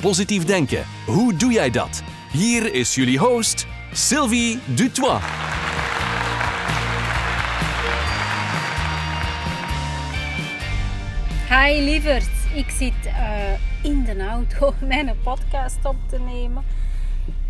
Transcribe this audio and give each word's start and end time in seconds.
Positief 0.00 0.44
denken, 0.44 0.84
hoe 1.06 1.36
doe 1.36 1.52
jij 1.52 1.70
dat? 1.70 2.02
Hier 2.32 2.74
is 2.74 2.94
jullie 2.94 3.18
host, 3.18 3.66
Sylvie 3.92 4.58
Dutois. 4.64 5.22
Hi 11.48 11.82
lieverd, 11.82 12.30
ik 12.54 12.70
zit 12.70 12.92
uh, 13.04 13.12
in 13.82 14.04
de 14.04 14.26
auto 14.26 14.74
mijn 14.86 15.16
podcast 15.22 15.84
op 15.84 15.96
te 16.06 16.18
nemen. 16.18 16.64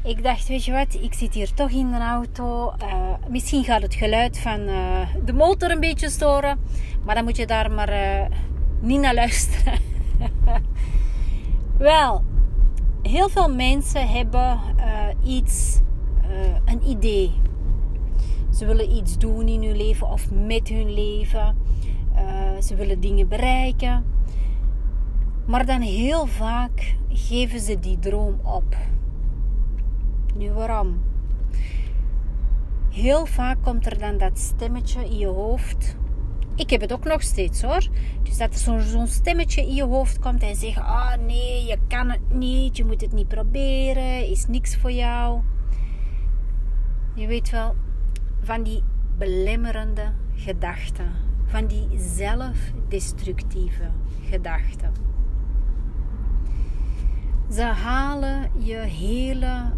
Ik 0.05 0.23
dacht, 0.23 0.48
weet 0.48 0.65
je 0.65 0.73
wat, 0.73 0.95
ik 0.95 1.15
zit 1.15 1.34
hier 1.34 1.55
toch 1.55 1.70
in 1.70 1.91
de 1.91 1.98
auto. 1.98 2.75
Uh, 2.83 3.12
misschien 3.28 3.65
gaat 3.65 3.83
het 3.83 3.95
geluid 3.95 4.39
van 4.39 4.61
uh, 4.61 5.09
de 5.25 5.33
motor 5.33 5.70
een 5.70 5.80
beetje 5.80 6.11
storen, 6.11 6.59
maar 7.05 7.15
dan 7.15 7.25
moet 7.25 7.37
je 7.37 7.47
daar 7.47 7.70
maar 7.70 7.92
niet 8.80 9.01
naar 9.01 9.15
luisteren. 9.15 9.78
Wel, 11.78 12.25
heel 13.02 13.29
veel 13.29 13.55
mensen 13.55 14.09
hebben 14.09 14.59
iets, 15.25 15.80
een 16.65 16.89
idee. 16.89 17.33
Ze 18.59 18.67
willen 18.67 18.91
iets 18.91 19.19
doen 19.19 19.48
in 19.48 19.62
hun 19.62 19.77
leven 19.77 20.11
of 20.11 20.31
met 20.31 20.69
hun 20.69 20.95
leven. 20.95 21.56
Eh, 22.14 22.62
ze 22.62 22.75
willen 22.75 23.00
dingen 23.00 23.28
bereiken. 23.28 24.05
Maar 25.47 25.67
dan 25.67 25.81
heel 25.81 26.27
vaak 26.27 26.97
geven 27.08 27.61
ze 27.61 27.78
die 27.78 27.98
droom 27.98 28.41
op. 28.42 28.77
Nu 30.34 30.53
waarom? 30.53 31.03
Heel 32.91 33.27
vaak 33.27 33.62
komt 33.62 33.86
er 33.86 33.98
dan 33.98 34.19
dat 34.19 34.39
stemmetje 34.39 35.05
in 35.05 35.19
je 35.19 35.27
hoofd. 35.27 35.97
Ik 36.59 36.70
heb 36.70 36.81
het 36.81 36.92
ook 36.92 37.05
nog 37.05 37.23
steeds 37.23 37.62
hoor. 37.62 37.89
Dus 38.23 38.37
dat 38.37 38.67
er 38.67 38.83
zo'n 38.83 39.06
stemmetje 39.06 39.61
in 39.61 39.75
je 39.75 39.84
hoofd 39.84 40.19
komt 40.19 40.42
en 40.42 40.56
zegt: 40.56 40.78
oh, 40.78 41.14
nee, 41.27 41.64
je 41.64 41.78
kan 41.89 42.11
het 42.11 42.33
niet, 42.33 42.77
je 42.77 42.84
moet 42.84 43.01
het 43.01 43.12
niet 43.12 43.28
proberen, 43.28 44.27
is 44.27 44.47
niks 44.47 44.77
voor 44.77 44.92
jou. 44.92 45.41
Je 47.14 47.27
weet 47.27 47.51
wel, 47.51 47.75
van 48.42 48.62
die 48.62 48.83
belemmerende 49.19 50.12
gedachten 50.34 51.12
van 51.47 51.67
die 51.67 51.89
zelfdestructieve 51.97 53.91
gedachten. 54.31 54.92
Ze 57.51 57.62
halen 57.62 58.51
je 58.59 58.77
hele 58.77 59.73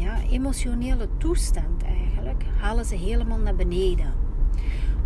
ja, 0.00 0.20
emotionele 0.30 1.08
toestand 1.16 1.82
eigenlijk, 1.82 2.44
halen 2.58 2.84
ze 2.84 2.94
helemaal 2.94 3.38
naar 3.38 3.56
beneden. 3.56 4.12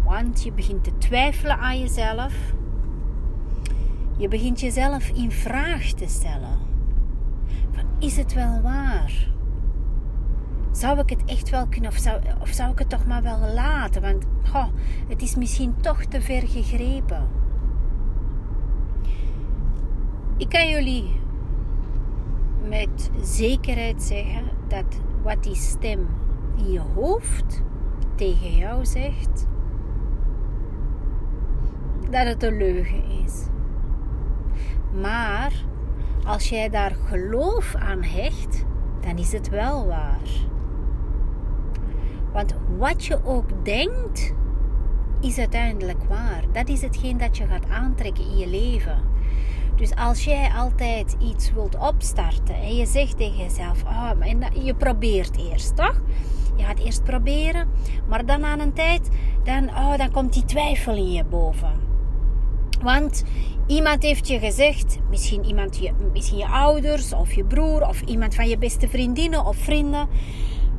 Want 0.05 0.43
je 0.43 0.53
begint 0.53 0.85
te 0.85 0.99
twijfelen 0.99 1.59
aan 1.59 1.79
jezelf. 1.79 2.35
Je 4.17 4.29
begint 4.29 4.61
jezelf 4.61 5.09
in 5.09 5.31
vraag 5.31 5.83
te 5.83 6.07
stellen. 6.09 6.59
Van, 7.73 7.85
is 7.99 8.17
het 8.17 8.33
wel 8.33 8.61
waar? 8.63 9.33
zou 10.77 10.99
ik 10.99 11.11
het 11.11 11.25
echt 11.25 11.51
wel 11.51 11.67
kunnen 11.67 11.91
of 11.91 11.97
zou, 11.97 12.21
of 12.41 12.49
zou 12.49 12.73
ik 12.73 12.79
het 12.79 12.89
toch 12.89 13.07
maar 13.07 13.23
wel 13.23 13.39
laten? 13.55 14.03
Want 14.03 14.25
goh, 14.45 14.67
het 15.09 15.23
is 15.23 15.35
misschien 15.35 15.75
toch 15.81 16.05
te 16.05 16.21
ver 16.21 16.49
gegrepen. 16.49 17.29
Ik 20.37 20.49
kan 20.49 20.69
jullie 20.69 21.21
met 22.69 23.11
zekerheid 23.23 24.03
zeggen 24.03 24.45
dat 24.69 24.85
wat 25.23 25.43
die 25.43 25.55
stem 25.55 26.09
in 26.57 26.73
je 26.73 26.81
hoofd 26.95 27.63
tegen 28.15 28.57
jou 28.57 28.85
zegt, 28.85 29.47
dat 32.11 32.27
het 32.27 32.43
een 32.43 32.57
leugen 32.57 33.05
is. 33.25 33.47
Maar 35.01 35.53
als 36.25 36.49
jij 36.49 36.69
daar 36.69 36.97
geloof 37.07 37.75
aan 37.75 38.03
hecht, 38.03 38.65
dan 39.01 39.19
is 39.19 39.33
het 39.33 39.49
wel 39.49 39.87
waar. 39.87 40.29
Want 42.33 42.55
wat 42.79 43.05
je 43.05 43.25
ook 43.25 43.65
denkt, 43.65 44.35
is 45.21 45.39
uiteindelijk 45.39 46.05
waar. 46.09 46.45
Dat 46.53 46.69
is 46.69 46.83
hetgeen 46.83 47.19
dat 47.19 47.37
je 47.37 47.47
gaat 47.47 47.69
aantrekken 47.69 48.25
in 48.25 48.37
je 48.37 48.47
leven. 48.47 48.99
Dus 49.77 49.95
als 49.95 50.25
jij 50.25 50.51
altijd 50.57 51.17
iets 51.21 51.53
wilt 51.53 51.79
opstarten 51.79 52.55
en 52.55 52.77
je 52.77 52.87
zegt 52.87 53.17
tegen 53.17 53.37
jezelf, 53.37 53.83
oh, 53.83 54.11
en 54.19 54.65
je 54.65 54.75
probeert 54.75 55.37
eerst, 55.37 55.77
toch? 55.77 56.03
Je 56.57 56.65
gaat 56.65 56.79
eerst 56.79 57.03
proberen, 57.03 57.69
maar 58.09 58.27
dan 58.27 58.45
aan 58.45 58.61
een 58.61 58.73
tijd, 58.73 59.09
dan, 59.45 59.69
oh, 59.69 59.97
dan 59.97 60.11
komt 60.11 60.33
die 60.33 60.45
twijfel 60.45 60.97
in 60.97 61.13
je 61.13 61.25
boven. 61.25 61.73
Want 62.83 63.25
iemand 63.67 64.03
heeft 64.03 64.29
je 64.29 64.39
gezegd, 64.39 64.99
misschien, 65.11 65.45
iemand 65.45 65.79
je, 65.79 65.93
misschien 66.13 66.39
je 66.39 66.47
ouders 66.47 67.13
of 67.13 67.33
je 67.33 67.45
broer 67.45 67.89
of 67.89 68.01
iemand 68.01 68.35
van 68.35 68.49
je 68.49 68.59
beste 68.59 68.89
vriendinnen 68.89 69.45
of 69.47 69.57
vrienden, 69.57 70.09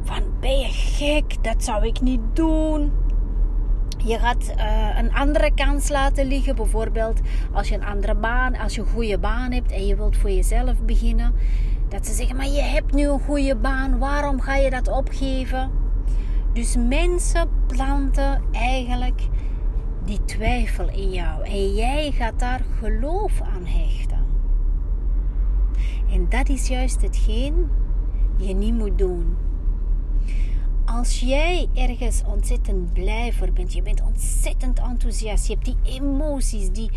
van 0.04 0.24
ben 0.40 0.60
je 0.60 0.70
gek, 0.70 1.44
dat 1.44 1.64
zou 1.64 1.86
ik 1.86 2.02
niet 2.02 2.22
doen. 2.34 2.92
Je 4.06 4.20
gaat 4.20 4.54
uh, 4.58 4.98
een 4.98 5.14
andere 5.14 5.52
kans 5.56 5.90
laten 5.90 6.26
liggen. 6.26 6.56
Bijvoorbeeld 6.56 7.20
als 7.54 7.70
je 7.70 7.76
een 7.76 7.86
andere 7.86 8.16
baan, 8.16 8.56
als 8.56 8.76
je 8.76 8.82
een 8.82 8.88
goede 8.88 9.20
baan 9.20 9.52
hebt 9.52 9.72
en 9.72 9.86
je 9.86 9.96
wilt 9.96 10.18
voor 10.18 10.30
jezelf 10.30 10.82
beginnen. 10.82 11.34
Dat 11.88 12.06
ze 12.06 12.14
zeggen, 12.14 12.36
maar 12.36 12.48
je 12.48 12.62
hebt 12.62 12.94
nu 12.94 13.08
een 13.08 13.20
goede 13.20 13.56
baan, 13.56 14.00
waarom 14.00 14.42
ga 14.42 14.56
je 14.56 14.70
dat 14.70 14.88
opgeven? 14.88 15.72
Dus 16.54 16.76
mensen 16.78 17.50
planten 17.68 18.42
eigenlijk 18.52 19.22
die 20.06 20.26
twijfel 20.26 20.90
in 20.90 21.12
jou. 21.12 21.44
En 21.44 21.74
jij 21.74 22.12
gaat 22.12 22.40
daar 22.40 22.62
geloof 22.80 23.42
aan 23.42 23.66
hechten. 23.66 24.26
En 26.12 26.26
dat 26.30 26.50
is 26.50 26.68
juist 26.68 27.02
hetgeen 27.02 27.70
je 28.38 28.54
niet 28.54 28.74
moet 28.74 28.98
doen 28.98 29.36
als 30.86 31.20
jij 31.20 31.70
ergens 31.74 32.24
ontzettend 32.26 32.94
blij 32.94 33.34
voor 33.34 33.52
bent, 33.52 33.74
je 33.74 33.82
bent 33.82 34.02
ontzettend 34.02 34.80
enthousiast, 34.80 35.48
je 35.48 35.54
hebt 35.54 35.66
die 35.66 35.78
emoties 35.84 36.72
die 36.72 36.92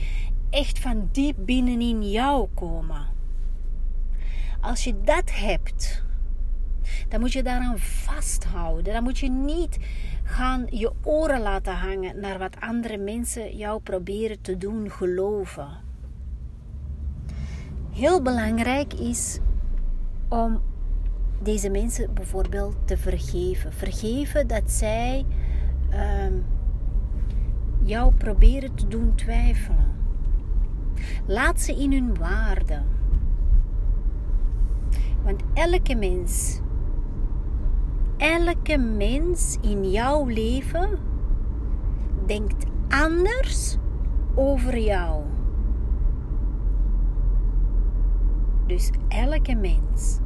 echt 0.50 0.78
van 0.78 1.08
diep 1.12 1.36
binnenin 1.38 2.10
jou 2.10 2.48
komen. 2.54 3.06
Als 4.60 4.84
je 4.84 5.00
dat 5.04 5.32
hebt, 5.32 6.06
dan 7.08 7.20
moet 7.20 7.32
je 7.32 7.42
daaraan 7.42 7.78
vasthouden. 7.78 8.92
Dan 8.92 9.02
moet 9.02 9.18
je 9.18 9.30
niet 9.30 9.78
gaan 10.24 10.66
je 10.70 10.92
oren 11.02 11.40
laten 11.40 11.74
hangen 11.74 12.20
naar 12.20 12.38
wat 12.38 12.60
andere 12.60 12.96
mensen 12.96 13.56
jou 13.56 13.80
proberen 13.80 14.40
te 14.40 14.56
doen 14.56 14.90
geloven. 14.90 15.68
Heel 17.92 18.22
belangrijk 18.22 18.94
is 18.94 19.38
om 20.28 20.60
deze 21.42 21.70
mensen 21.70 22.14
bijvoorbeeld 22.14 22.76
te 22.84 22.96
vergeven. 22.96 23.72
Vergeven 23.72 24.46
dat 24.46 24.70
zij 24.70 25.26
ehm, 25.90 26.32
jou 27.82 28.12
proberen 28.14 28.74
te 28.74 28.88
doen 28.88 29.14
twijfelen. 29.14 29.86
Laat 31.26 31.60
ze 31.60 31.76
in 31.76 31.92
hun 31.92 32.16
waarde. 32.16 32.82
Want 35.24 35.42
elke 35.54 35.94
mens, 35.94 36.60
elke 38.16 38.78
mens 38.78 39.58
in 39.60 39.90
jouw 39.90 40.26
leven 40.26 40.98
denkt 42.26 42.64
anders 42.88 43.76
over 44.34 44.78
jou. 44.78 45.22
Dus 48.66 48.90
elke 49.08 49.54
mens 49.54 50.18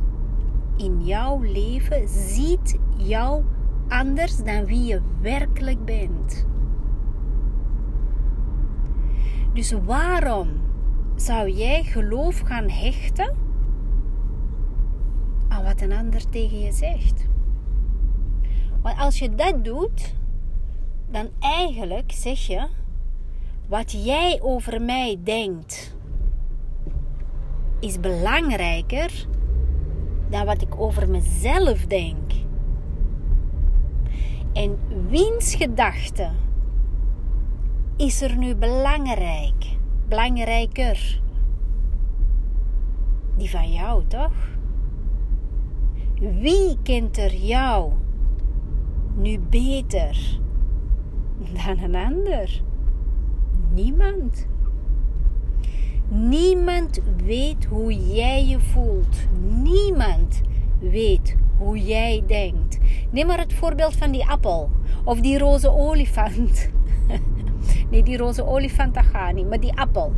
in 0.77 1.05
jouw 1.05 1.41
leven 1.41 2.09
ziet 2.09 2.79
jou 2.97 3.45
anders 3.89 4.37
dan 4.37 4.65
wie 4.65 4.85
je 4.85 5.01
werkelijk 5.21 5.85
bent. 5.85 6.47
Dus 9.53 9.73
waarom 9.73 10.49
zou 11.17 11.51
jij 11.51 11.83
geloof 11.83 12.41
gaan 12.41 12.69
hechten 12.69 13.37
aan 15.49 15.65
wat 15.65 15.81
een 15.81 15.93
ander 15.93 16.29
tegen 16.29 16.61
je 16.61 16.73
zegt? 16.73 17.27
Want 18.83 18.99
als 18.99 19.19
je 19.19 19.35
dat 19.35 19.65
doet, 19.65 20.15
dan 21.11 21.29
eigenlijk 21.41 22.13
zeg 22.13 22.39
je 22.39 22.67
wat 23.69 24.05
jij 24.05 24.39
over 24.43 24.83
mij 24.83 25.19
denkt. 25.25 25.97
is 27.81 28.01
belangrijker 28.01 29.27
dan 30.33 30.47
wat 30.47 30.63
ik 30.63 30.81
over 30.81 31.09
mezelf 31.09 31.87
denk. 31.87 32.33
En 34.53 34.79
wiens 35.09 35.55
gedachte 35.55 36.31
is 37.97 38.23
er 38.23 38.37
nu 38.37 38.55
belangrijk, 38.55 39.77
belangrijker? 40.09 41.21
Die 43.37 43.51
van 43.51 43.73
jou, 43.73 44.05
toch? 44.07 44.51
Wie 46.21 46.79
kent 46.83 47.19
er 47.19 47.35
jou 47.35 47.93
nu 49.15 49.39
beter 49.39 50.41
dan 51.65 51.79
een 51.79 51.95
ander? 51.95 52.63
Niemand. 53.71 54.47
Niemand 56.09 57.01
weet 57.25 57.65
hoe 57.65 58.13
jij 58.15 58.47
je 58.47 58.61
voelt. 58.61 59.17
Weet 60.81 61.37
hoe 61.59 61.79
jij 61.79 62.23
denkt. 62.27 62.79
Neem 63.11 63.27
maar 63.27 63.39
het 63.39 63.53
voorbeeld 63.53 63.97
van 63.97 64.11
die 64.11 64.27
appel 64.27 64.71
of 65.05 65.21
die 65.21 65.39
roze 65.39 65.71
olifant. 65.71 66.71
nee, 67.91 68.03
die 68.03 68.17
roze 68.17 68.47
olifant 68.47 68.95
dat 68.95 69.05
gaat 69.05 69.35
niet, 69.35 69.49
maar 69.49 69.61
die 69.61 69.79
appel. 69.79 70.13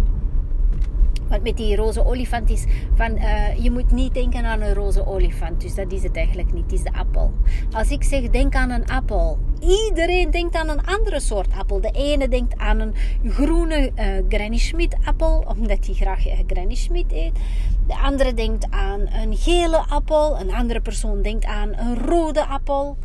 Want 1.34 1.46
met 1.46 1.56
die 1.56 1.76
roze 1.76 2.04
olifant 2.04 2.50
is 2.50 2.64
van, 2.94 3.16
uh, 3.16 3.58
je 3.58 3.70
moet 3.70 3.92
niet 3.92 4.14
denken 4.14 4.44
aan 4.44 4.60
een 4.60 4.74
roze 4.74 5.06
olifant. 5.06 5.60
Dus 5.60 5.74
dat 5.74 5.92
is 5.92 6.02
het 6.02 6.16
eigenlijk 6.16 6.52
niet, 6.52 6.62
het 6.62 6.72
is 6.72 6.82
de 6.82 6.92
appel. 6.92 7.32
Als 7.72 7.90
ik 7.90 8.02
zeg 8.02 8.30
denk 8.30 8.54
aan 8.54 8.70
een 8.70 8.86
appel. 8.86 9.38
Iedereen 9.60 10.30
denkt 10.30 10.54
aan 10.54 10.68
een 10.68 10.86
andere 10.86 11.20
soort 11.20 11.52
appel. 11.52 11.80
De 11.80 11.90
ene 11.90 12.28
denkt 12.28 12.58
aan 12.58 12.80
een 12.80 12.94
groene 13.24 13.92
uh, 13.96 14.04
Granny 14.28 14.58
Smit 14.58 14.96
appel, 15.04 15.44
omdat 15.58 15.86
hij 15.86 15.94
graag 15.94 16.26
uh, 16.26 16.32
Granny 16.46 16.74
Smit 16.74 17.12
eet. 17.12 17.38
De 17.86 17.96
andere 17.96 18.34
denkt 18.34 18.70
aan 18.70 19.00
een 19.00 19.36
gele 19.36 19.78
appel. 19.88 20.40
Een 20.40 20.52
andere 20.52 20.80
persoon 20.80 21.22
denkt 21.22 21.44
aan 21.44 21.76
een 21.76 21.98
rode 21.98 22.46
appel. 22.46 22.96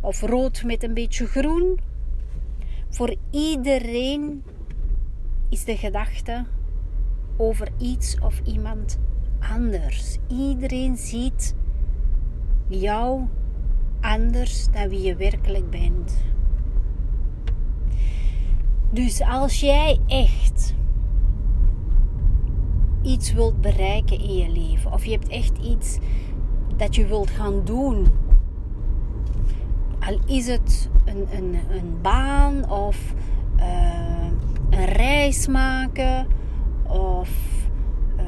Of 0.00 0.20
rood 0.20 0.62
met 0.64 0.82
een 0.82 0.94
beetje 0.94 1.26
groen. 1.26 1.80
Voor 2.88 3.14
iedereen 3.30 4.44
is 5.50 5.64
de 5.64 5.76
gedachte 5.76 6.44
over 7.38 7.68
iets 7.78 8.18
of 8.20 8.40
iemand 8.44 8.98
anders. 9.52 10.18
Iedereen 10.28 10.96
ziet 10.96 11.54
jou 12.68 13.26
anders 14.00 14.70
dan 14.70 14.88
wie 14.88 15.02
je 15.02 15.16
werkelijk 15.16 15.70
bent. 15.70 16.24
Dus 18.90 19.20
als 19.22 19.60
jij 19.60 20.00
echt 20.06 20.74
iets 23.02 23.32
wilt 23.32 23.60
bereiken 23.60 24.20
in 24.20 24.34
je 24.34 24.50
leven, 24.50 24.92
of 24.92 25.04
je 25.04 25.10
hebt 25.10 25.28
echt 25.28 25.58
iets 25.58 25.98
dat 26.76 26.94
je 26.94 27.06
wilt 27.06 27.30
gaan 27.30 27.64
doen, 27.64 28.06
al 29.98 30.18
is 30.26 30.46
het 30.46 30.88
een, 31.04 31.26
een, 31.32 31.54
een 31.70 31.98
baan 32.02 32.70
of 32.70 33.14
uh, 33.56 34.26
een 34.70 34.84
reis 34.84 35.46
maken 35.46 36.26
of 36.88 37.30
uh, 38.16 38.24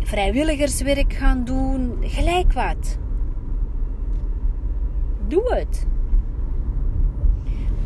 vrijwilligerswerk 0.00 1.12
gaan 1.12 1.44
doen, 1.44 1.96
gelijk 2.00 2.52
wat. 2.52 2.98
Doe 5.28 5.54
het. 5.54 5.86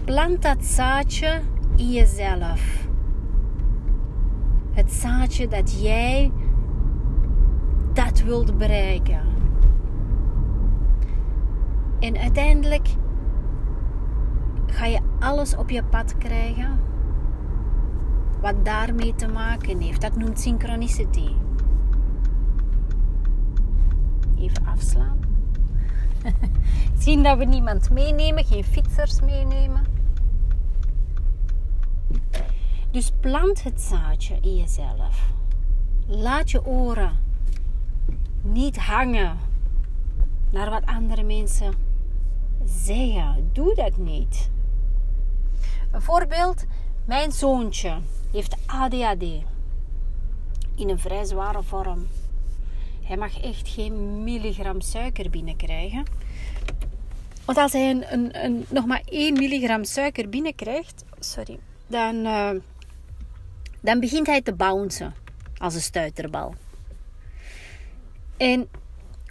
Plant 0.05 0.43
dat 0.43 0.64
zaadje 0.64 1.40
in 1.76 1.90
jezelf. 1.90 2.88
Het 4.72 4.93
zaadje 4.93 5.49
dat 5.49 5.82
jij 5.82 6.32
dat 7.93 8.22
wilt 8.22 8.58
bereiken. 8.58 9.20
En 12.00 12.16
uiteindelijk 12.16 12.88
ga 14.66 14.87
je 14.87 15.00
alles 15.20 15.56
op 15.56 15.70
je 15.70 15.84
pad 15.84 16.19
krijgen 16.19 16.88
wat 18.40 18.64
daarmee 18.64 19.14
te 19.14 19.29
maken 19.29 19.81
heeft. 19.81 20.00
Dat 20.00 20.17
noemt 20.17 20.40
synchronicity. 20.40 21.29
Even 24.38 24.67
afslaan. 24.67 25.19
Zien 26.99 27.23
dat 27.23 27.38
we 27.38 27.44
niemand 27.44 27.90
meenemen, 27.90 28.44
geen 28.44 28.64
fietsers 28.64 29.20
meenemen. 29.20 29.85
Dus 32.90 33.12
plant 33.20 33.62
het 33.62 33.81
zaadje 33.81 34.38
in 34.40 34.56
jezelf. 34.56 35.31
Laat 36.06 36.50
je 36.50 36.67
oren 36.67 37.17
niet 38.43 38.76
hangen 38.76 39.37
naar 40.50 40.70
wat 40.70 40.87
andere 40.87 41.23
mensen 41.23 41.75
zeggen. 42.64 43.50
Doe 43.52 43.75
dat 43.75 43.96
niet. 43.96 44.50
Een 45.90 46.02
voorbeeld, 46.02 46.64
mijn 47.05 47.32
zoontje 47.32 47.99
heeft 48.32 48.56
ADHD 48.66 49.22
in 50.76 50.88
een 50.88 50.98
vrij 50.98 51.25
zware 51.25 51.62
vorm. 51.62 52.06
Hij 53.02 53.16
mag 53.16 53.40
echt 53.42 53.69
geen 53.69 54.25
milligram 54.25 54.80
suiker 54.80 55.30
binnenkrijgen. 55.30 56.04
Want 57.44 57.58
als 57.58 57.72
hij 57.72 57.90
een, 57.90 58.44
een, 58.44 58.66
nog 58.69 58.86
maar 58.86 59.02
1 59.04 59.32
milligram 59.32 59.84
suiker 59.84 60.28
binnenkrijgt, 60.28 61.04
sorry, 61.19 61.58
dan, 61.86 62.14
uh, 62.14 62.50
dan 63.80 64.00
begint 64.00 64.26
hij 64.26 64.42
te 64.42 64.54
bouncen 64.54 65.14
als 65.56 65.75
een 65.75 65.80
stuiterbal. 65.80 66.54
En 68.36 68.69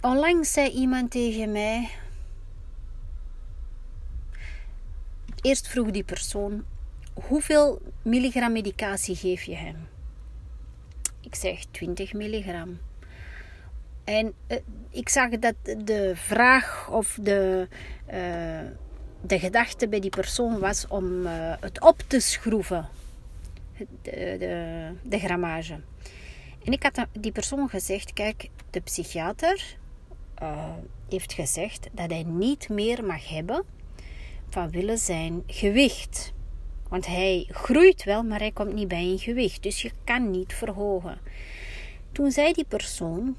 onlangs 0.00 0.52
zei 0.52 0.70
iemand 0.70 1.10
tegen 1.10 1.52
mij. 1.52 1.90
Eerst 5.40 5.68
vroeg 5.68 5.90
die 5.90 6.04
persoon: 6.04 6.64
hoeveel 7.26 7.80
milligram 8.02 8.52
medicatie 8.52 9.16
geef 9.16 9.42
je 9.42 9.54
hem? 9.54 9.88
Ik 11.20 11.34
zeg 11.34 11.64
20 11.70 12.12
milligram. 12.12 12.78
En 14.04 14.34
uh, 14.48 14.58
ik 14.90 15.08
zag 15.08 15.30
dat 15.30 15.54
de 15.84 16.12
vraag 16.14 16.90
of 16.90 17.18
de, 17.22 17.68
uh, 18.06 18.14
de 19.20 19.38
gedachte 19.38 19.88
bij 19.88 20.00
die 20.00 20.10
persoon 20.10 20.58
was 20.58 20.86
om 20.86 21.26
uh, 21.26 21.54
het 21.60 21.80
op 21.80 22.02
te 22.06 22.20
schroeven, 22.20 22.88
de, 24.02 24.36
de, 24.38 24.92
de 25.02 25.18
grammage. 25.18 25.80
En 26.64 26.72
ik 26.72 26.82
had 26.82 27.06
die 27.12 27.32
persoon 27.32 27.68
gezegd: 27.68 28.12
Kijk, 28.12 28.48
de 28.70 28.80
psychiater 28.80 29.76
heeft 31.08 31.32
gezegd 31.32 31.88
dat 31.92 32.10
hij 32.10 32.22
niet 32.22 32.68
meer 32.68 33.04
mag 33.04 33.28
hebben 33.28 33.64
van 34.48 34.70
willen 34.70 34.98
zijn 34.98 35.42
gewicht. 35.46 36.32
Want 36.88 37.06
hij 37.06 37.46
groeit 37.50 38.04
wel, 38.04 38.22
maar 38.22 38.38
hij 38.38 38.52
komt 38.52 38.72
niet 38.72 38.88
bij 38.88 39.02
een 39.02 39.18
gewicht. 39.18 39.62
Dus 39.62 39.82
je 39.82 39.90
kan 40.04 40.30
niet 40.30 40.52
verhogen. 40.52 41.18
Toen 42.12 42.30
zei 42.30 42.52
die 42.52 42.64
persoon: 42.68 43.36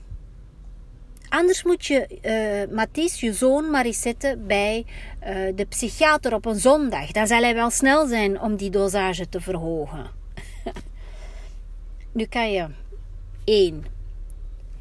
Anders 1.29 1.63
moet 1.63 1.85
je, 1.85 2.07
uh, 2.91 3.05
je 3.19 3.33
zoon, 3.33 3.69
maar 3.69 3.85
eens 3.85 4.01
zetten 4.01 4.47
bij 4.47 4.85
uh, 5.27 5.55
de 5.55 5.65
psychiater 5.65 6.33
op 6.33 6.45
een 6.45 6.59
zondag. 6.59 7.11
Dan 7.11 7.27
zal 7.27 7.41
hij 7.41 7.53
wel 7.53 7.69
snel 7.69 8.07
zijn 8.07 8.41
om 8.41 8.55
die 8.55 8.69
dosage 8.69 9.29
te 9.29 9.41
verhogen. 9.41 10.11
nu 12.11 12.25
kan 12.25 12.51
je 12.51 12.67
één 13.43 13.85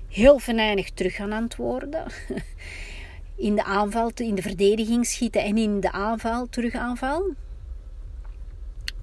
heel 0.08 0.38
venijnig 0.38 0.90
terug 0.90 1.14
gaan 1.14 1.32
antwoorden. 1.32 2.04
in 3.36 3.54
de 3.54 3.64
aanval, 3.64 4.10
in 4.14 4.34
de 4.34 4.42
verdediging 4.42 5.06
schieten 5.06 5.42
en 5.42 5.58
in 5.58 5.80
de 5.80 5.92
aanval 5.92 6.46
terug 6.50 6.74
aanval. 6.74 7.22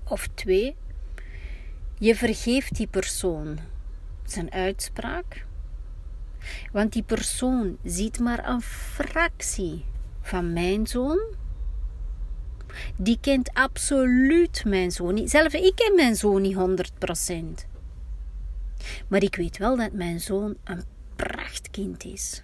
Of 0.08 0.28
twee, 0.34 0.76
je 1.98 2.16
vergeeft 2.16 2.76
die 2.76 2.88
persoon 2.88 3.60
zijn 4.24 4.52
uitspraak. 4.52 5.46
Want 6.72 6.94
die 6.94 7.04
persoon 7.04 7.78
ziet 7.84 8.20
maar 8.20 8.50
een 8.50 8.62
fractie 8.62 9.86
van 10.22 10.54
mijn 10.54 10.88
zoon. 10.88 11.20
Die 12.96 13.18
kent 13.22 13.54
absoluut 13.54 14.64
mijn 14.66 14.92
zoon 14.92 15.14
niet. 15.14 15.30
Zelfs 15.30 15.54
ik 15.54 15.76
ken 15.76 15.96
mijn 15.96 16.16
zoon 16.16 16.42
niet 16.42 16.56
100%. 17.64 17.68
Maar 19.08 19.24
ik 19.24 19.36
weet 19.36 19.58
wel 19.58 19.78
dat 19.78 19.92
mijn 19.92 20.20
zoon 20.20 20.56
een 20.64 20.84
prachtkind 21.16 22.04
is. 22.04 22.44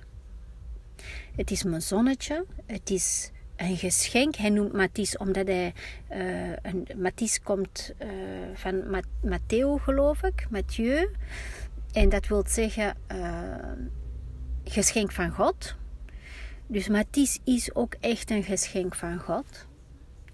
Het 1.35 1.51
is 1.51 1.63
mijn 1.63 1.81
zonnetje. 1.81 2.45
Het 2.65 2.89
is 2.89 3.31
een 3.61 3.77
geschenk. 3.77 4.35
Hij 4.35 4.49
noemt 4.49 4.73
Mathies 4.73 5.17
omdat 5.17 5.47
hij. 5.47 5.73
Uh, 6.11 6.55
een, 6.61 6.87
Mathies 6.97 7.41
komt 7.41 7.93
uh, 8.01 8.07
van 8.53 9.03
Matteo, 9.23 9.77
geloof 9.77 10.23
ik, 10.23 10.47
Mathieu. 10.49 11.09
En 11.91 12.09
dat 12.09 12.27
wil 12.27 12.43
zeggen 12.47 12.95
uh, 13.11 13.27
geschenk 14.63 15.11
van 15.11 15.31
God. 15.31 15.75
Dus 16.67 16.87
Mathies 16.87 17.39
is 17.43 17.75
ook 17.75 17.95
echt 17.99 18.31
een 18.31 18.43
geschenk 18.43 18.95
van 18.95 19.19
God. 19.19 19.67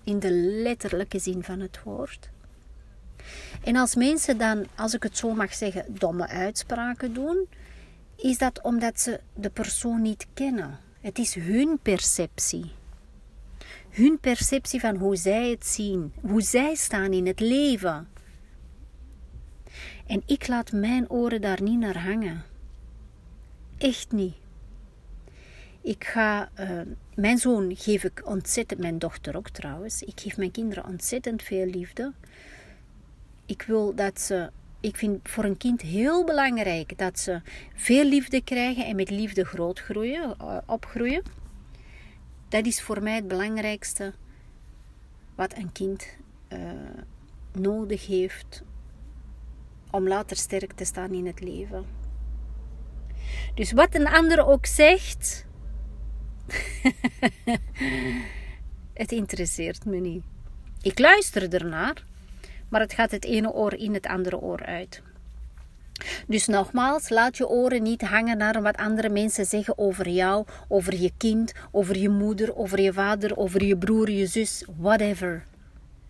In 0.03 0.19
de 0.19 0.31
letterlijke 0.31 1.19
zin 1.19 1.43
van 1.43 1.59
het 1.59 1.83
woord. 1.83 2.29
En 3.63 3.75
als 3.75 3.95
mensen 3.95 4.37
dan, 4.37 4.65
als 4.75 4.93
ik 4.93 5.03
het 5.03 5.17
zo 5.17 5.33
mag 5.33 5.53
zeggen, 5.53 5.85
domme 5.87 6.27
uitspraken 6.27 7.13
doen, 7.13 7.47
is 8.15 8.37
dat 8.37 8.61
omdat 8.61 8.99
ze 8.99 9.19
de 9.33 9.49
persoon 9.49 10.01
niet 10.01 10.27
kennen. 10.33 10.79
Het 11.01 11.19
is 11.19 11.33
hun 11.33 11.79
perceptie. 11.81 12.71
Hun 13.97 14.19
perceptie 14.19 14.79
van 14.79 14.95
hoe 14.95 15.15
zij 15.15 15.49
het 15.49 15.65
zien, 15.65 16.13
hoe 16.21 16.41
zij 16.41 16.75
staan 16.75 17.11
in 17.11 17.27
het 17.27 17.39
leven. 17.39 18.07
En 20.07 20.21
ik 20.25 20.47
laat 20.47 20.71
mijn 20.71 21.09
oren 21.09 21.41
daar 21.41 21.61
niet 21.61 21.79
naar 21.79 21.97
hangen. 21.97 22.43
Echt 23.77 24.11
niet. 24.11 24.33
Ik 25.81 26.03
ga, 26.03 26.49
uh, 26.59 26.81
mijn 27.15 27.37
zoon 27.37 27.75
geef 27.75 28.03
ik 28.03 28.21
ontzettend, 28.25 28.79
mijn 28.79 28.99
dochter 28.99 29.37
ook 29.37 29.49
trouwens. 29.49 30.01
Ik 30.01 30.19
geef 30.19 30.37
mijn 30.37 30.51
kinderen 30.51 30.85
ontzettend 30.85 31.43
veel 31.43 31.65
liefde. 31.65 32.13
Ik 33.45 33.61
wil 33.61 33.95
dat 33.95 34.21
ze, 34.21 34.49
ik 34.79 34.95
vind 34.95 35.29
voor 35.29 35.43
een 35.43 35.57
kind 35.57 35.81
heel 35.81 36.25
belangrijk 36.25 36.97
dat 36.97 37.19
ze 37.19 37.41
veel 37.75 38.03
liefde 38.03 38.43
krijgen 38.43 38.85
en 38.85 38.95
met 38.95 39.09
liefde 39.09 39.45
groot 39.45 39.79
groeien, 39.79 40.35
uh, 40.41 40.57
opgroeien. 40.65 41.46
Dat 42.49 42.65
is 42.65 42.81
voor 42.81 43.03
mij 43.03 43.15
het 43.15 43.27
belangrijkste 43.27 44.13
wat 45.35 45.57
een 45.57 45.71
kind 45.71 46.07
uh, 46.49 46.59
nodig 47.51 48.07
heeft 48.07 48.63
om 49.91 50.07
later 50.07 50.37
sterk 50.37 50.71
te 50.71 50.85
staan 50.85 51.11
in 51.11 51.25
het 51.25 51.39
leven. 51.39 51.85
Dus 53.53 53.71
wat 53.71 53.95
een 53.95 54.07
ander 54.07 54.45
ook 54.45 54.65
zegt, 54.65 55.45
het 58.93 59.11
interesseert 59.11 59.85
me 59.85 59.99
niet. 59.99 60.23
Ik 60.81 60.99
luister 60.99 61.53
ernaar, 61.53 62.05
maar 62.69 62.81
het 62.81 62.93
gaat 62.93 63.11
het 63.11 63.25
ene 63.25 63.51
oor 63.51 63.73
in 63.73 63.93
het 63.93 64.05
andere 64.05 64.39
oor 64.39 64.65
uit. 64.65 65.01
Dus 66.27 66.47
nogmaals, 66.47 67.09
laat 67.09 67.37
je 67.37 67.47
oren 67.47 67.83
niet 67.83 68.01
hangen 68.01 68.37
naar 68.37 68.61
wat 68.61 68.77
andere 68.77 69.09
mensen 69.09 69.45
zeggen 69.45 69.77
over 69.77 70.09
jou, 70.09 70.45
over 70.67 70.95
je 70.95 71.11
kind, 71.17 71.53
over 71.71 71.97
je 71.97 72.09
moeder, 72.09 72.55
over 72.55 72.81
je 72.81 72.93
vader, 72.93 73.37
over 73.37 73.63
je 73.63 73.77
broer, 73.77 74.09
je 74.09 74.25
zus, 74.25 74.65
whatever. 74.77 75.43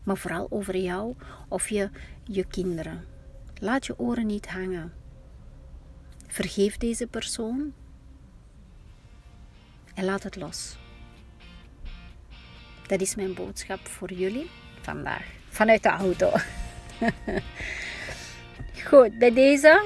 Maar 0.03 0.17
vooral 0.17 0.47
over 0.49 0.77
jou 0.77 1.15
of 1.47 1.69
je, 1.69 1.89
je 2.23 2.45
kinderen. 2.45 3.05
Laat 3.59 3.85
je 3.85 3.99
oren 3.99 4.25
niet 4.25 4.47
hangen. 4.47 4.93
Vergeef 6.27 6.77
deze 6.77 7.07
persoon 7.07 7.73
en 9.93 10.05
laat 10.05 10.23
het 10.23 10.35
los. 10.35 10.77
Dat 12.87 13.01
is 13.01 13.15
mijn 13.15 13.33
boodschap 13.33 13.87
voor 13.87 14.13
jullie 14.13 14.49
vandaag. 14.81 15.25
Vanuit 15.49 15.83
de 15.83 15.89
auto. 15.89 16.31
goed, 18.81 19.17
bij 19.17 19.33
deze. 19.33 19.83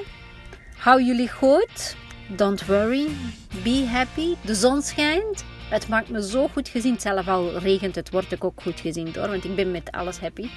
Hou 0.76 1.02
jullie 1.02 1.28
goed. 1.30 1.96
Don't 2.28 2.66
worry. 2.66 3.08
Be 3.62 3.86
happy. 3.86 4.34
De 4.44 4.54
zon 4.54 4.82
schijnt. 4.82 5.44
Het 5.70 5.88
maakt 5.88 6.08
me 6.08 6.28
zo 6.28 6.48
goed 6.48 6.68
gezien. 6.68 7.00
Zelf 7.00 7.28
al 7.28 7.58
regent 7.58 7.94
het, 7.94 8.10
word 8.10 8.32
ik 8.32 8.44
ook 8.44 8.60
goed 8.62 8.80
gezien 8.80 9.12
door. 9.12 9.28
Want 9.28 9.44
ik 9.44 9.54
ben 9.54 9.70
met 9.70 9.90
alles 9.90 10.18
happy. 10.18 10.48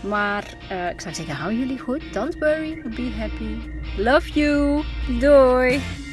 Maar 0.00 0.44
uh, 0.72 0.90
ik 0.90 1.00
zou 1.00 1.14
zeggen, 1.14 1.34
hou 1.34 1.54
jullie 1.54 1.78
goed. 1.78 2.12
Don't 2.12 2.38
worry. 2.38 2.82
Be 2.82 3.10
happy. 3.18 3.56
Love 3.96 4.32
you. 4.32 4.84
Doei. 5.20 6.05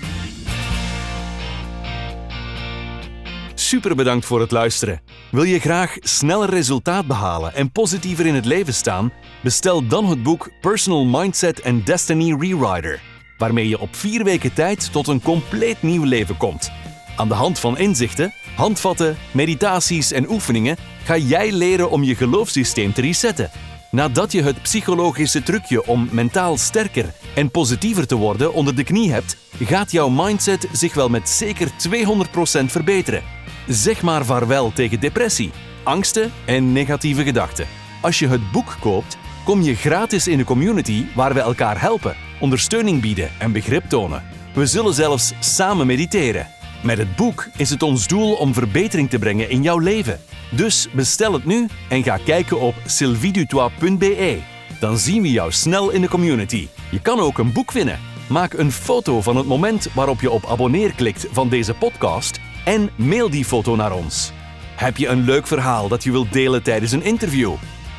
Super 3.74 3.96
bedankt 3.96 4.26
voor 4.26 4.40
het 4.40 4.52
luisteren. 4.52 5.02
Wil 5.32 5.44
je 5.44 5.60
graag 5.60 5.96
sneller 6.00 6.50
resultaat 6.50 7.08
behalen 7.08 7.54
en 7.54 7.72
positiever 7.72 8.26
in 8.26 8.36
het 8.36 8.46
leven 8.46 8.74
staan? 8.74 9.12
Bestel 9.44 9.88
dan 9.88 10.06
het 10.06 10.24
boek 10.24 10.50
Personal 10.62 11.06
Mindset 11.06 11.64
and 11.64 11.86
Destiny 11.86 12.36
Rewriter, 12.40 13.02
waarmee 13.38 13.68
je 13.68 13.80
op 13.80 13.96
vier 13.96 14.24
weken 14.24 14.54
tijd 14.54 14.92
tot 14.92 15.08
een 15.08 15.22
compleet 15.22 15.82
nieuw 15.82 16.04
leven 16.04 16.38
komt. 16.38 16.72
Aan 17.16 17.28
de 17.28 17.34
hand 17.34 17.60
van 17.60 17.78
inzichten, 17.78 18.34
handvatten, 18.56 19.18
meditaties 19.32 20.12
en 20.12 20.30
oefeningen 20.30 20.78
ga 21.04 21.18
jij 21.18 21.52
leren 21.52 21.90
om 21.90 22.04
je 22.04 22.16
geloofssysteem 22.16 22.94
te 22.94 23.02
resetten. 23.02 23.52
Nadat 23.92 24.32
je 24.32 24.42
het 24.42 24.62
psychologische 24.62 25.44
trucje 25.44 25.86
om 25.86 26.08
mentaal 26.12 26.58
sterker 26.58 27.14
en 27.36 27.52
positiever 27.52 28.08
te 28.08 28.16
worden 28.16 28.54
onder 28.54 28.76
de 28.76 28.84
knie 28.84 29.12
hebt, 29.12 29.38
gaat 29.60 29.92
jouw 29.92 30.10
mindset 30.10 30.68
zich 30.72 30.94
wel 30.94 31.10
met 31.10 31.30
zeker 31.30 31.68
200% 31.70 32.66
verbeteren. 32.66 33.43
Zeg 33.68 34.02
maar 34.02 34.26
vaarwel 34.26 34.72
tegen 34.74 35.00
depressie, 35.00 35.52
angsten 35.84 36.32
en 36.46 36.72
negatieve 36.72 37.24
gedachten. 37.24 37.68
Als 38.02 38.20
je 38.20 38.28
het 38.28 38.52
boek 38.52 38.76
koopt, 38.80 39.18
kom 39.46 39.62
je 39.62 39.76
gratis 39.76 40.28
in 40.28 40.38
de 40.38 40.44
community 40.44 41.06
waar 41.16 41.34
we 41.34 41.40
elkaar 41.40 41.82
helpen, 41.82 42.16
ondersteuning 42.40 43.02
bieden 43.02 43.30
en 43.40 43.52
begrip 43.52 43.84
tonen. 43.90 44.24
We 44.54 44.66
zullen 44.66 44.94
zelfs 44.94 45.34
samen 45.40 45.88
mediteren. 45.88 46.48
Met 46.84 46.98
het 46.98 47.16
boek 47.16 47.48
is 47.58 47.70
het 47.70 47.84
ons 47.84 48.08
doel 48.08 48.34
om 48.34 48.54
verbetering 48.54 49.10
te 49.10 49.20
brengen 49.20 49.50
in 49.50 49.62
jouw 49.62 49.80
leven. 49.80 50.20
Dus 50.52 50.88
bestel 50.92 51.34
het 51.34 51.46
nu 51.46 51.68
en 51.90 52.04
ga 52.04 52.18
kijken 52.26 52.60
op 52.60 52.76
sylvidutois.be. 52.86 54.40
Dan 54.80 54.98
zien 54.98 55.22
we 55.22 55.32
jou 55.32 55.52
snel 55.52 55.90
in 55.90 56.02
de 56.02 56.10
community. 56.10 56.68
Je 56.92 57.02
kan 57.02 57.20
ook 57.20 57.38
een 57.38 57.54
boek 57.54 57.72
winnen. 57.72 58.00
Maak 58.30 58.54
een 58.54 58.72
foto 58.72 59.22
van 59.22 59.36
het 59.36 59.46
moment 59.46 59.88
waarop 59.94 60.22
je 60.22 60.32
op 60.32 60.46
abonneer 60.46 60.94
klikt 60.94 61.28
van 61.32 61.50
deze 61.50 61.74
podcast 61.74 62.40
en 62.64 62.90
mail 62.96 63.30
die 63.30 63.46
foto 63.46 63.76
naar 63.76 63.92
ons. 63.92 64.32
Heb 64.76 64.98
je 64.98 65.08
een 65.08 65.24
leuk 65.24 65.48
verhaal 65.48 65.88
dat 65.88 66.04
je 66.04 66.12
wilt 66.12 66.34
delen 66.34 66.64
tijdens 66.64 66.92
een 66.92 67.04
interview? 67.04 67.54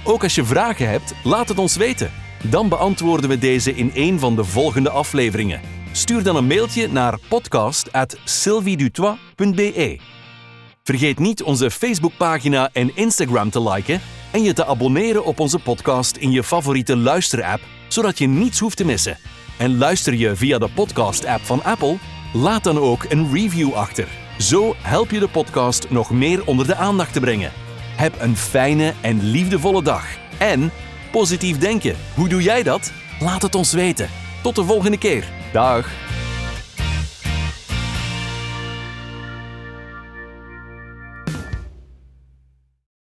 Ook 0.04 0.22
als 0.22 0.34
je 0.34 0.44
vragen 0.44 0.88
hebt, 0.88 1.14
laat 1.24 1.48
het 1.48 1.58
ons 1.58 1.76
weten. 1.76 2.10
Dan 2.42 2.68
beantwoorden 2.68 3.30
we 3.30 3.38
deze 3.38 3.74
in 3.74 3.90
een 3.94 4.18
van 4.18 4.36
de 4.36 4.44
volgende 4.44 4.90
afleveringen. 4.90 5.60
Stuur 5.92 6.22
dan 6.22 6.36
een 6.36 6.46
mailtje 6.46 6.88
naar 6.88 7.18
podcast@sylviedutois.be. 7.28 9.98
Vergeet 10.82 11.18
niet 11.18 11.42
onze 11.42 11.70
Facebookpagina 11.70 12.70
en 12.72 12.96
Instagram 12.96 13.50
te 13.50 13.62
liken 13.62 14.00
en 14.30 14.42
je 14.42 14.52
te 14.52 14.66
abonneren 14.66 15.24
op 15.24 15.40
onze 15.40 15.58
podcast 15.58 16.16
in 16.16 16.30
je 16.30 16.42
favoriete 16.42 16.96
luisterapp, 16.96 17.60
zodat 17.88 18.18
je 18.18 18.26
niets 18.26 18.58
hoeft 18.58 18.76
te 18.76 18.84
missen. 18.84 19.18
En 19.56 19.78
luister 19.78 20.14
je 20.14 20.36
via 20.36 20.58
de 20.58 20.68
podcast-app 20.74 21.44
van 21.44 21.64
Apple? 21.64 21.96
Laat 22.32 22.64
dan 22.64 22.78
ook 22.78 23.04
een 23.08 23.32
review 23.32 23.72
achter. 23.72 24.23
Zo 24.38 24.74
help 24.78 25.10
je 25.10 25.18
de 25.18 25.28
podcast 25.28 25.90
nog 25.90 26.10
meer 26.10 26.46
onder 26.46 26.66
de 26.66 26.74
aandacht 26.74 27.12
te 27.12 27.20
brengen. 27.20 27.52
Heb 27.96 28.20
een 28.20 28.36
fijne 28.36 28.94
en 29.00 29.22
liefdevolle 29.22 29.82
dag. 29.82 30.04
En 30.38 30.70
positief 31.12 31.58
denken. 31.58 31.96
Hoe 32.14 32.28
doe 32.28 32.42
jij 32.42 32.62
dat? 32.62 32.92
Laat 33.20 33.42
het 33.42 33.54
ons 33.54 33.72
weten. 33.72 34.08
Tot 34.42 34.54
de 34.54 34.64
volgende 34.64 34.98
keer. 34.98 35.24
Dag. 35.52 36.03